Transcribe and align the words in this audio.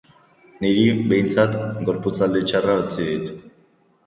Niri, 0.63 0.85
behintzat, 1.11 1.57
gorputzaldi 1.91 2.43
txarra 2.47 2.79
utzi 2.87 3.07
dit. 3.13 3.31